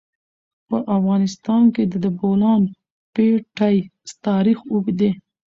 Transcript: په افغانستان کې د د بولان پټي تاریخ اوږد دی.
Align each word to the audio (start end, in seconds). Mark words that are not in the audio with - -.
په 0.67 0.77
افغانستان 0.97 1.63
کې 1.75 1.83
د 1.91 1.93
د 2.03 2.05
بولان 2.19 2.61
پټي 3.13 3.77
تاریخ 4.27 4.57
اوږد 4.71 4.95
دی. 4.99 5.11